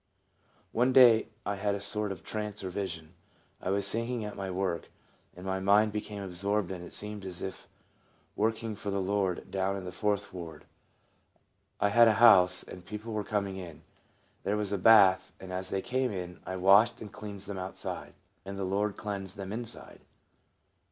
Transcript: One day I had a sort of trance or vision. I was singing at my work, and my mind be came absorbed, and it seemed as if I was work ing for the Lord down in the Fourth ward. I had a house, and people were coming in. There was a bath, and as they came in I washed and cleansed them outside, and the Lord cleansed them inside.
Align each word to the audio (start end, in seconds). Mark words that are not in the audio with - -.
One 0.71 0.93
day 0.93 1.27
I 1.45 1.57
had 1.57 1.75
a 1.75 1.79
sort 1.79 2.11
of 2.11 2.23
trance 2.23 2.63
or 2.63 2.71
vision. 2.71 3.13
I 3.61 3.69
was 3.69 3.85
singing 3.85 4.25
at 4.25 4.35
my 4.35 4.49
work, 4.49 4.87
and 5.35 5.45
my 5.45 5.59
mind 5.59 5.91
be 5.91 6.01
came 6.01 6.23
absorbed, 6.23 6.71
and 6.71 6.83
it 6.83 6.91
seemed 6.91 7.23
as 7.23 7.43
if 7.43 7.55
I 7.55 7.61
was 7.61 7.67
work 8.35 8.63
ing 8.63 8.75
for 8.75 8.89
the 8.89 8.99
Lord 8.99 9.51
down 9.51 9.77
in 9.77 9.85
the 9.85 9.91
Fourth 9.91 10.33
ward. 10.33 10.65
I 11.79 11.89
had 11.89 12.07
a 12.07 12.13
house, 12.13 12.63
and 12.63 12.83
people 12.83 13.13
were 13.13 13.23
coming 13.23 13.57
in. 13.57 13.83
There 14.41 14.57
was 14.57 14.71
a 14.71 14.79
bath, 14.79 15.33
and 15.39 15.53
as 15.53 15.69
they 15.69 15.83
came 15.83 16.11
in 16.11 16.39
I 16.47 16.55
washed 16.55 16.99
and 16.99 17.13
cleansed 17.13 17.45
them 17.45 17.59
outside, 17.59 18.15
and 18.43 18.57
the 18.57 18.63
Lord 18.63 18.97
cleansed 18.97 19.37
them 19.37 19.53
inside. 19.53 19.99